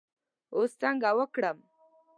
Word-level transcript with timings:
اوس 0.55 0.71
څنګه 0.81 1.09
وکړم. 1.19 1.57